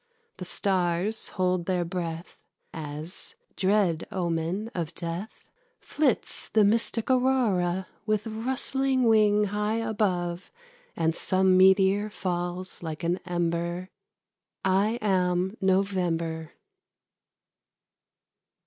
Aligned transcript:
The 0.37 0.45
stars 0.45 1.27
hold 1.37 1.67
their 1.67 1.85
breath 1.85 2.39
As, 2.73 3.35
dread 3.55 4.07
omen 4.11 4.71
of 4.73 4.95
death, 4.95 5.45
Flits 5.79 6.47
the 6.49 6.63
mystic 6.63 7.11
aurora 7.11 7.85
with 8.07 8.25
rustling 8.25 9.03
wing 9.03 9.43
High 9.43 9.75
above, 9.75 10.51
and 10.95 11.15
some 11.15 11.55
meteor 11.55 12.09
falls 12.09 12.81
like 12.81 13.03
an 13.03 13.19
ember. 13.27 13.91
I 14.65 14.97
am 15.03 15.55
November. 15.61 16.53